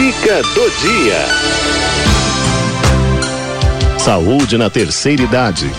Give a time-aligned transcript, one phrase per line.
[0.00, 1.18] Dica do dia.
[3.98, 5.70] Saúde na terceira idade.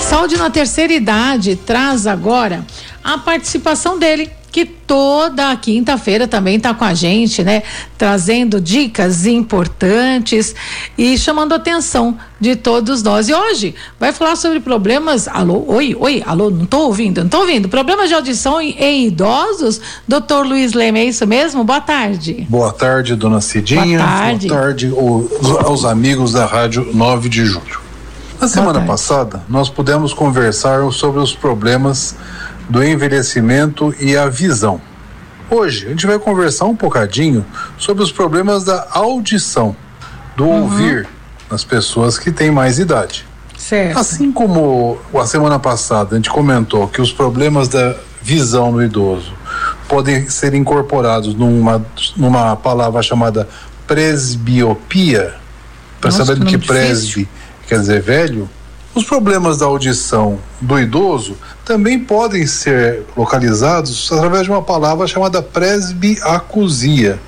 [0.00, 2.66] Saúde na terceira idade traz agora
[3.04, 7.62] a participação dele, que toda quinta-feira também está com a gente, né?
[7.98, 10.54] Trazendo dicas importantes
[10.96, 13.28] e chamando a atenção de todos nós.
[13.28, 15.28] E hoje vai falar sobre problemas.
[15.28, 17.68] Alô, oi, oi, alô, não estou ouvindo, não estou ouvindo.
[17.68, 19.78] Problemas de audição em, em, idosos.
[20.08, 21.62] Doutor Luiz Leme, é isso mesmo?
[21.62, 22.46] Boa tarde.
[22.48, 23.98] Boa tarde, dona Cidinha.
[23.98, 24.48] Boa tarde.
[24.48, 27.84] Boa tarde aos, aos amigos da Rádio 9 de Julho.
[28.40, 32.16] Na semana passada, nós pudemos conversar sobre os problemas
[32.68, 34.80] do envelhecimento e a visão.
[35.50, 37.44] Hoje a gente vai conversar um bocadinho
[37.78, 39.76] sobre os problemas da audição,
[40.36, 40.62] do uhum.
[40.62, 41.08] ouvir
[41.50, 43.24] nas pessoas que têm mais idade.
[43.56, 43.98] Certo.
[43.98, 49.32] Assim como a semana passada a gente comentou que os problemas da visão no idoso
[49.88, 51.84] podem ser incorporados numa,
[52.16, 53.48] numa palavra chamada
[53.86, 55.34] presbiopia,
[56.00, 57.28] para saber do que presbi
[57.66, 58.48] quer dizer velho,
[58.96, 65.42] os problemas da audição do idoso também podem ser localizados através de uma palavra chamada
[65.42, 67.20] presbiacusia,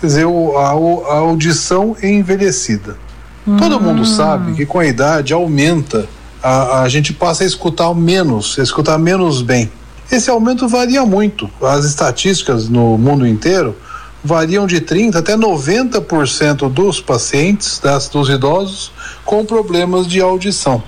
[0.00, 2.96] quer dizer, a, a audição envelhecida.
[3.44, 3.56] Hum.
[3.56, 6.08] Todo mundo sabe que com a idade aumenta,
[6.40, 9.68] a, a gente passa a escutar menos, a escutar menos bem.
[10.12, 11.50] Esse aumento varia muito.
[11.60, 13.74] As estatísticas no mundo inteiro
[14.22, 18.92] variam de 30% até 90% dos pacientes, das, dos idosos,
[19.24, 20.80] com problemas de audição.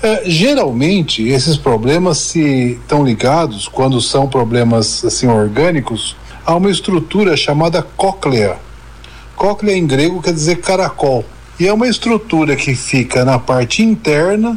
[0.00, 7.36] É, geralmente, esses problemas se estão ligados, quando são problemas assim orgânicos, a uma estrutura
[7.36, 8.56] chamada cóclea.
[9.34, 11.24] Cóclea em grego quer dizer caracol.
[11.58, 14.56] E é uma estrutura que fica na parte interna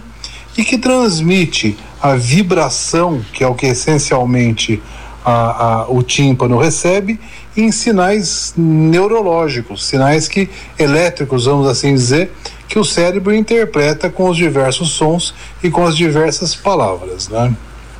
[0.56, 4.81] e que transmite a vibração, que é o que essencialmente
[5.25, 7.19] a, a, o tímpano recebe,
[7.58, 12.31] em sinais neurológicos, sinais que elétricos, vamos assim dizer,
[12.72, 17.53] que o cérebro interpreta com os diversos sons e com as diversas palavras, né?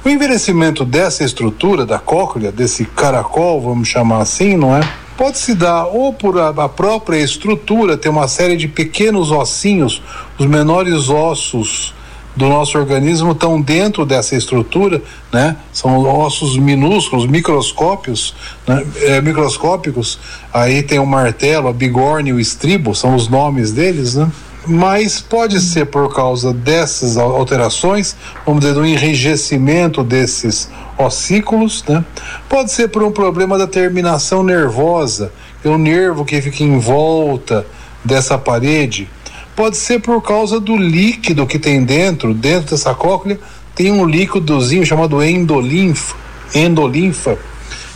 [0.04, 4.80] O envelhecimento dessa estrutura da cóclea, desse caracol, vamos chamar assim, não é?
[5.18, 10.02] Pode se dar ou por a, própria estrutura ter uma série de pequenos ossinhos,
[10.40, 11.94] os menores ossos
[12.34, 15.02] do nosso organismo estão dentro dessa estrutura,
[15.34, 15.58] né?
[15.74, 18.34] São ossos minúsculos, microscópios,
[18.66, 18.88] né?
[19.02, 20.18] é, microscópicos.
[20.54, 24.32] Aí tem o martelo, a bigorna e o estribo, são os nomes deles, né?
[24.66, 32.04] Mas pode ser por causa dessas alterações, vamos dizer, do enrijecimento desses ossículos, né?
[32.48, 35.32] Pode ser por um problema da terminação nervosa,
[35.64, 37.66] é o nervo que fica em volta
[38.04, 39.10] dessa parede.
[39.56, 43.40] Pode ser por causa do líquido que tem dentro, dentro dessa cóclea,
[43.76, 46.16] tem um líquidozinho chamado endolinfa,
[46.54, 47.38] endolinfa,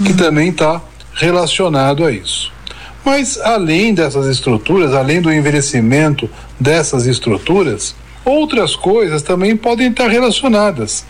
[0.03, 0.17] que uhum.
[0.17, 0.81] também está
[1.13, 2.54] relacionado a isso.
[3.05, 6.27] Mas além dessas estruturas, além do envelhecimento
[6.59, 7.95] dessas estruturas,
[8.25, 11.05] outras coisas também podem estar relacionadas.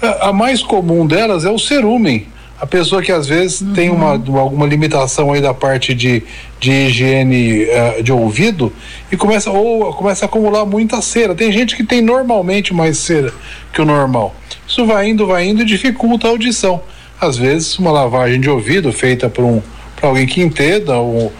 [0.00, 2.28] A, mais comum delas é o cerúmen.
[2.60, 3.72] A pessoa que às vezes uhum.
[3.72, 6.22] tem uma, alguma limitação aí da parte de,
[6.60, 8.72] de higiene uh, de ouvido
[9.10, 11.34] e começa ou começa a acumular muita cera.
[11.34, 13.32] Tem gente que tem normalmente mais cera
[13.72, 14.34] que o normal.
[14.68, 16.80] Isso vai indo, vai indo e dificulta a audição.
[17.20, 19.60] Às vezes uma lavagem de ouvido feita por um
[20.00, 21.32] para alguém que entenda ou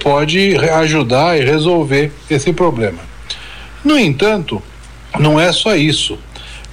[0.00, 2.98] pode ajudar e resolver esse problema.
[3.84, 4.62] No entanto,
[5.18, 6.18] não é só isso.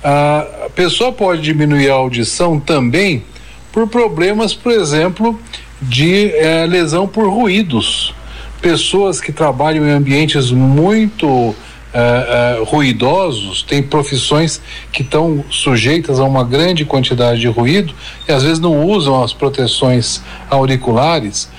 [0.03, 3.23] A pessoa pode diminuir a audição também
[3.71, 5.39] por problemas, por exemplo,
[5.81, 8.13] de eh, lesão por ruídos.
[8.61, 11.55] Pessoas que trabalham em ambientes muito
[11.91, 14.61] Uh, uh, ruidosos, tem profissões
[14.91, 17.95] que estão sujeitas a uma grande quantidade de ruído
[18.27, 21.49] e às vezes não usam as proteções auriculares.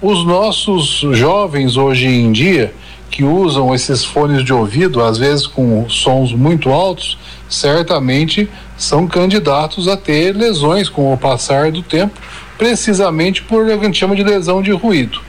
[0.00, 2.72] Os nossos jovens hoje em dia
[3.10, 7.16] que usam esses fones de ouvido, às vezes com sons muito altos,
[7.48, 12.18] certamente são candidatos a ter lesões com o passar do tempo,
[12.58, 15.20] precisamente por o que a gente chama de lesão de ruído.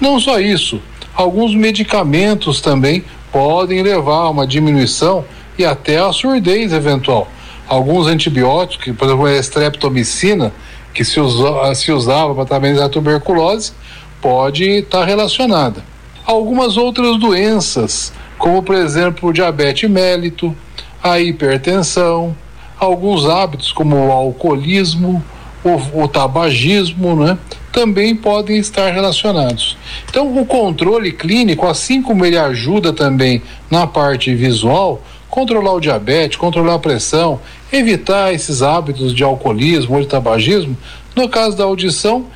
[0.00, 0.80] Não só isso,
[1.14, 5.24] alguns medicamentos também podem levar a uma diminuição
[5.58, 7.28] e até a surdez eventual.
[7.68, 10.52] Alguns antibióticos, por exemplo, a estreptomicina,
[10.92, 13.72] que se, usa, se usava para tratar a tuberculose,
[14.20, 15.84] pode estar relacionada.
[16.26, 20.54] Algumas outras doenças, como por exemplo o diabetes mélito,
[21.02, 22.36] a hipertensão,
[22.78, 25.22] alguns hábitos como o alcoolismo,
[25.64, 27.38] o, o tabagismo, né?
[27.72, 29.76] também podem estar relacionados.
[30.08, 36.36] Então, o controle clínico, assim como ele ajuda também na parte visual, controlar o diabetes,
[36.36, 37.40] controlar a pressão,
[37.72, 40.76] evitar esses hábitos de alcoolismo ou de tabagismo,
[41.14, 42.26] no caso da audição,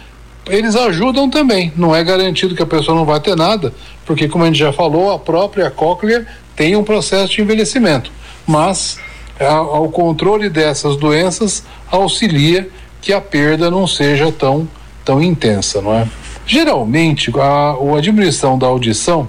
[0.46, 1.72] eles ajudam também.
[1.76, 3.72] Não é garantido que a pessoa não vai ter nada,
[4.06, 8.12] porque, como a gente já falou, a própria cóclea tem um processo de envelhecimento.
[8.46, 8.98] Mas
[9.40, 12.68] ao controle dessas doenças auxilia
[13.04, 14.66] que a perda não seja tão,
[15.04, 16.08] tão intensa, não é?
[16.46, 19.28] Geralmente, a, a diminuição da audição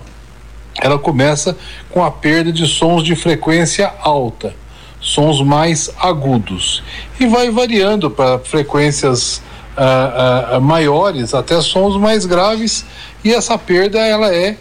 [0.82, 1.58] ela começa
[1.90, 4.56] com a perda de sons de frequência alta,
[5.02, 6.84] sons mais agudos,
[7.20, 9.42] e vai variando para frequências
[9.78, 12.86] uh, uh, maiores até sons mais graves,
[13.26, 14.56] e essa perda ela é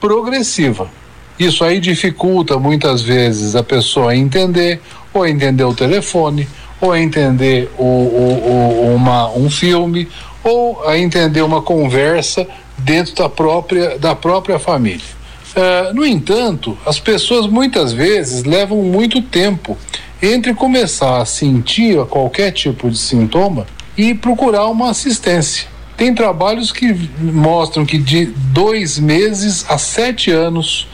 [0.00, 0.88] progressiva.
[1.36, 4.80] Isso aí dificulta muitas vezes a pessoa entender,
[5.12, 6.48] ou entender o telefone,
[6.82, 10.08] ou entender o, o, o, uma, um filme,
[10.42, 12.44] ou a entender uma conversa
[12.76, 15.22] dentro da própria, da própria família.
[15.54, 19.78] Uh, no entanto, as pessoas muitas vezes levam muito tempo
[20.20, 23.64] entre começar a sentir qualquer tipo de sintoma
[23.96, 25.68] e procurar uma assistência.
[25.96, 30.88] Tem trabalhos que mostram que de dois meses a sete anos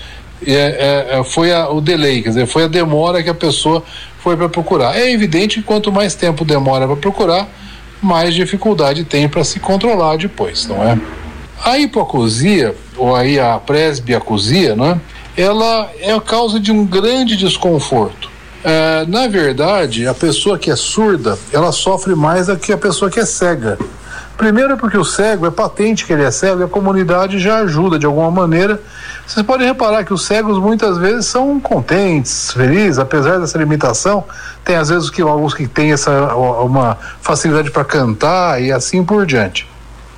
[0.46, 3.82] é, é, é, foi a, o delay, quer dizer, foi a demora que a pessoa
[4.22, 4.96] foi para procurar.
[4.96, 7.48] É evidente que quanto mais tempo demora para procurar,
[8.02, 10.98] mais dificuldade tem para se controlar depois, não é?
[11.64, 15.00] A hipoacusia, ou aí a presbiacusia, né,
[15.36, 18.30] ela é a causa de um grande desconforto.
[18.64, 23.10] É, na verdade, a pessoa que é surda, ela sofre mais do que a pessoa
[23.10, 23.78] que é cega.
[24.38, 27.98] Primeiro porque o cego é patente que ele é cego e a comunidade já ajuda
[27.98, 28.80] de alguma maneira.
[29.26, 34.24] Vocês podem reparar que os cegos muitas vezes são contentes, felizes, apesar dessa limitação.
[34.64, 39.26] Tem às vezes que alguns que têm essa uma facilidade para cantar e assim por
[39.26, 39.68] diante.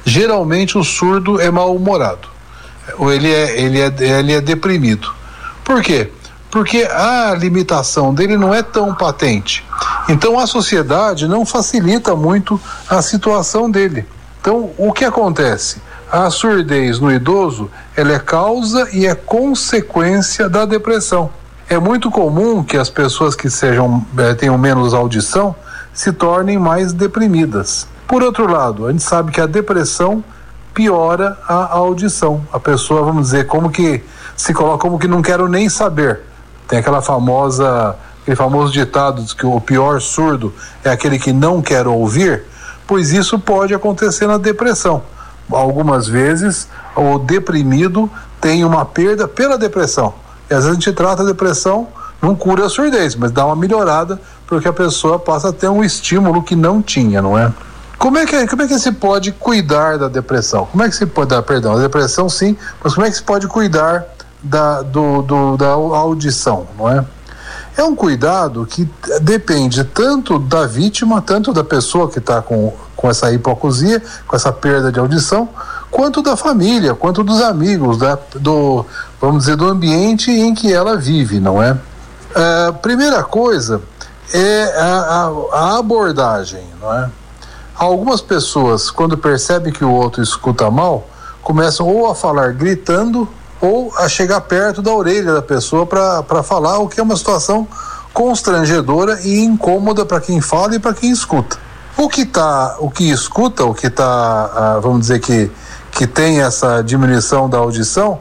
[0.05, 2.29] Geralmente o surdo é mal-humorado.
[2.99, 5.11] Ou ele é, ele, é, ele é deprimido.
[5.65, 6.13] Por quê?
[6.51, 9.65] Porque a limitação dele não é tão patente.
[10.11, 14.05] Então a sociedade não facilita muito a situação dele.
[14.41, 15.81] Então o que acontece?
[16.11, 21.31] A surdez no idoso ela é causa e é consequência da depressão.
[21.69, 25.55] É muito comum que as pessoas que sejam eh, tenham menos audição
[25.95, 27.87] se tornem mais deprimidas.
[28.09, 30.25] Por outro lado, a gente sabe que a depressão
[30.75, 32.45] piora a audição.
[32.53, 34.03] A pessoa, vamos dizer, como que
[34.37, 36.23] se coloca como que não quero nem saber.
[36.67, 37.95] Tem aquela famosa
[38.31, 40.55] aquele famoso ditado de que o pior surdo
[40.85, 42.45] é aquele que não quer ouvir,
[42.87, 45.03] pois isso pode acontecer na depressão.
[45.51, 48.09] Algumas vezes o deprimido
[48.41, 50.15] tem uma perda pela depressão.
[50.49, 51.89] E às vezes a gente trata a depressão,
[52.23, 55.83] não cura a surdez, mas dá uma melhorada porque a pessoa passa a ter um
[55.83, 57.53] estímulo que não tinha, não é?
[57.99, 60.67] Como é que como é que se pode cuidar da depressão?
[60.67, 61.75] Como é que se pode dar perdão?
[61.75, 64.05] A depressão sim, mas como é que se pode cuidar
[64.43, 67.05] da, do, do, da audição, não é?
[67.81, 68.87] É um cuidado que
[69.23, 74.53] depende tanto da vítima, tanto da pessoa que está com, com essa hipoacusia, com essa
[74.53, 75.49] perda de audição,
[75.91, 78.85] quanto da família, quanto dos amigos, da, do,
[79.19, 81.75] vamos dizer, do ambiente em que ela vive, não é?
[82.35, 83.81] É, primeira coisa
[84.35, 87.09] é a, a, a abordagem, não é?
[87.75, 91.09] Algumas pessoas, quando percebem que o outro escuta mal,
[91.41, 93.27] começam ou a falar gritando
[93.61, 97.67] ou a chegar perto da orelha da pessoa para falar, o que é uma situação
[98.13, 101.59] constrangedora e incômoda para quem fala e para quem escuta.
[101.97, 105.51] O que tá, o que escuta, o que está, ah, vamos dizer que
[105.91, 108.21] que tem essa diminuição da audição,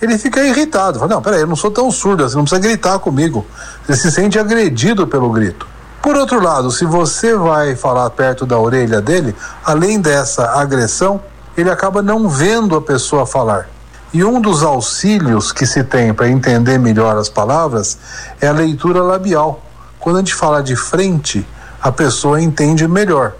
[0.00, 0.98] ele fica irritado.
[0.98, 3.44] Fala, não, peraí, eu não sou tão surdo, você não precisa gritar comigo.
[3.88, 5.66] Ele se sente agredido pelo grito.
[6.00, 11.20] Por outro lado, se você vai falar perto da orelha dele, além dessa agressão,
[11.56, 13.68] ele acaba não vendo a pessoa falar.
[14.12, 17.98] E um dos auxílios que se tem para entender melhor as palavras
[18.40, 19.62] é a leitura labial.
[19.98, 21.46] Quando a gente fala de frente,
[21.82, 23.34] a pessoa entende melhor.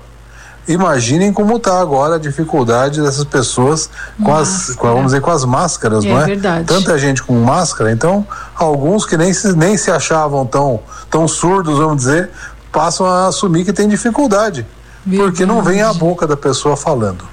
[0.67, 3.89] Imaginem como está agora a dificuldade dessas pessoas
[4.23, 6.27] com as, vamos dizer, com as máscaras, é, não é?
[6.27, 6.67] Verdade.
[6.67, 11.79] Tanta gente com máscara, então alguns que nem se, nem se achavam tão, tão surdos,
[11.79, 12.29] vamos dizer,
[12.71, 14.67] passam a assumir que tem dificuldade,
[15.07, 15.31] verdade.
[15.31, 17.25] porque não vem a boca da pessoa falando.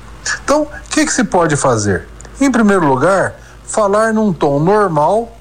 [0.46, 2.08] Então, o que, que se pode fazer?
[2.40, 5.32] Em primeiro lugar, falar num tom normal,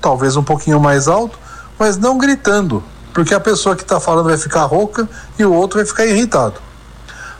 [0.00, 1.36] talvez um pouquinho mais alto,
[1.78, 2.82] mas não gritando,
[3.12, 6.54] porque a pessoa que está falando vai ficar rouca e o outro vai ficar irritado.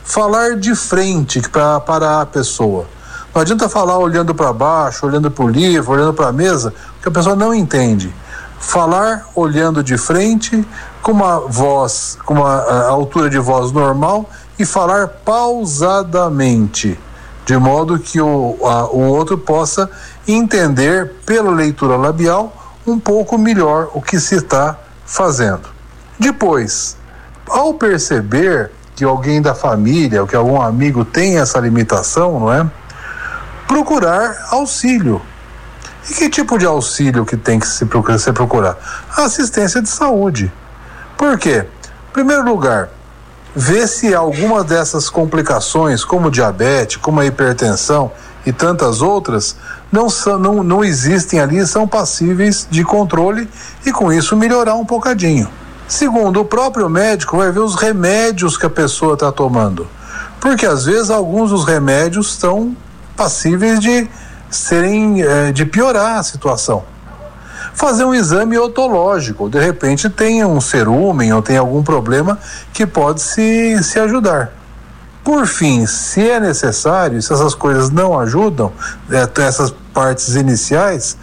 [0.02, 2.86] Falar de frente para a pessoa.
[3.32, 7.08] Não adianta falar olhando para baixo, olhando para o livro, olhando para a mesa, porque
[7.08, 8.14] a pessoa não entende.
[8.58, 10.66] Falar olhando de frente,
[11.02, 14.28] com uma voz, com uma altura de voz normal
[14.58, 16.98] e falar pausadamente
[17.44, 19.90] de modo que o, a, o outro possa
[20.26, 25.68] entender pela leitura labial um pouco melhor o que se está fazendo.
[26.18, 26.96] Depois,
[27.48, 32.70] ao perceber que alguém da família ou que algum amigo tem essa limitação, não é?
[33.66, 35.20] Procurar auxílio.
[36.08, 38.76] E que tipo de auxílio que tem que se procurar?
[39.16, 40.52] assistência de saúde.
[41.16, 41.66] Por quê?
[42.10, 42.90] Em primeiro lugar,
[43.54, 48.10] ver se alguma dessas complicações, como diabetes, como a hipertensão
[48.44, 49.56] e tantas outras,
[49.92, 53.48] não, são, não, não existem ali, são passíveis de controle
[53.86, 55.48] e com isso melhorar um bocadinho.
[55.86, 59.86] Segundo, o próprio médico vai ver os remédios que a pessoa está tomando.
[60.40, 62.76] Porque às vezes alguns dos remédios estão
[63.16, 64.08] passíveis de
[64.50, 66.84] serem eh, de piorar a situação.
[67.74, 72.38] Fazer um exame otológico, de repente tem um cerúmen ou tem algum problema
[72.72, 74.52] que pode se, se ajudar.
[75.24, 78.70] Por fim, se é necessário, se essas coisas não ajudam,
[79.10, 81.16] eh, essas partes iniciais,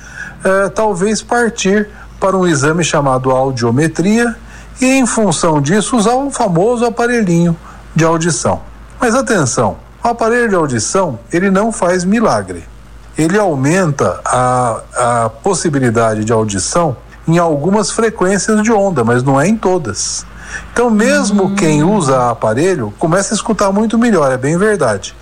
[0.44, 1.88] eh, talvez partir
[2.20, 4.36] para um exame chamado audiometria
[4.82, 7.56] e, em função disso, usar o famoso aparelhinho
[7.96, 8.62] de audição.
[9.00, 12.71] Mas atenção, o aparelho de audição ele não faz milagre.
[13.18, 16.96] Ele aumenta a, a possibilidade de audição
[17.28, 20.26] em algumas frequências de onda, mas não é em todas.
[20.74, 21.56] Então, mesmo uhum.
[21.56, 25.16] quem usa aparelho começa a escutar muito melhor, é bem verdade.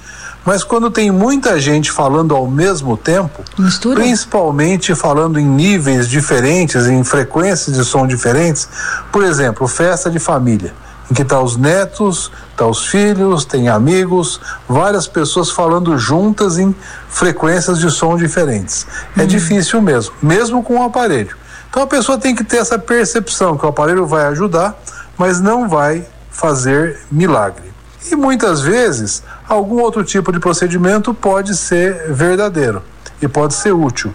[0.46, 4.00] Mas quando tem muita gente falando ao mesmo tempo, Mistura.
[4.00, 8.68] principalmente falando em níveis diferentes, em frequências de som diferentes,
[9.12, 10.74] por exemplo, festa de família,
[11.10, 16.76] em que tá os netos, tá os filhos, tem amigos, várias pessoas falando juntas em
[17.10, 18.86] frequências de som diferentes.
[19.18, 19.28] É uhum.
[19.28, 21.36] difícil mesmo, mesmo com o aparelho.
[21.70, 24.80] Então a pessoa tem que ter essa percepção que o aparelho vai ajudar,
[25.18, 27.70] mas não vai fazer milagre.
[28.12, 32.82] E muitas vezes, algum outro tipo de procedimento pode ser verdadeiro
[33.22, 34.14] e pode ser útil.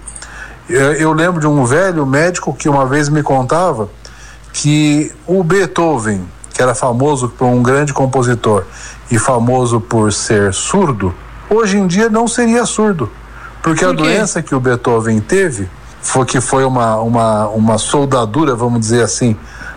[0.68, 3.90] Eu lembro de um velho médico que uma vez me contava
[4.52, 8.64] que o Beethoven, que era famoso por um grande compositor
[9.10, 11.12] e famoso por ser surdo,
[11.50, 13.10] hoje em dia não seria surdo,
[13.62, 15.68] porque por a doença que o Beethoven teve
[16.00, 19.36] foi que foi uma, uma, uma soldadura, vamos dizer assim,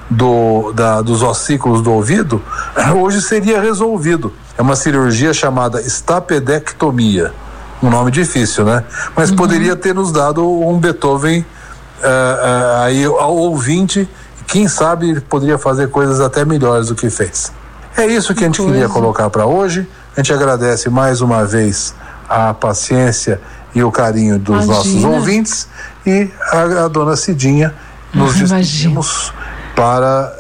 [0.09, 2.41] do, da, dos ossículos do ouvido,
[3.01, 4.31] hoje seria resolvido.
[4.57, 7.33] É uma cirurgia chamada estapedectomia.
[7.81, 8.83] Um nome difícil, né?
[9.15, 9.35] Mas uhum.
[9.35, 14.09] poderia ter nos dado um Beethoven uh, uh, aí ao ouvinte,
[14.47, 17.51] quem sabe poderia fazer coisas até melhores do que fez.
[17.97, 19.87] É isso que a gente queria colocar para hoje.
[20.15, 21.93] A gente agradece mais uma vez
[22.29, 23.39] a paciência
[23.75, 24.75] e o carinho dos Imagina.
[24.75, 25.67] nossos ouvintes
[26.05, 27.73] e a, a dona Cidinha
[28.13, 29.33] nos despedimos
[29.75, 30.33] para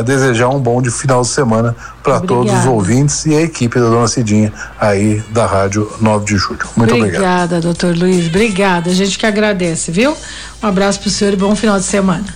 [0.00, 3.80] uh, desejar um bom de final de semana para todos os ouvintes e a equipe
[3.80, 6.66] da Dona Cidinha aí da Rádio 9 de Julho.
[6.76, 7.22] Muito obrigado.
[7.22, 8.26] Obrigada, doutor Luiz.
[8.26, 8.90] Obrigada.
[8.90, 10.14] A gente que agradece, viu?
[10.62, 12.26] Um abraço para o senhor e bom final de semana.